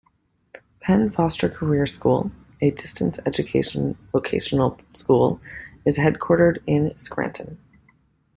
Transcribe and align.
Penn 0.79 1.11
Foster 1.11 1.47
Career 1.47 1.85
School, 1.85 2.31
a 2.59 2.71
distance 2.71 3.19
education 3.27 3.95
vocational 4.11 4.79
school, 4.95 5.39
is 5.85 5.99
headquartered 5.99 6.57
in 6.65 6.97
Scranton. 6.97 7.59